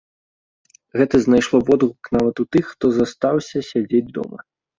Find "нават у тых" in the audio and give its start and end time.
2.17-2.63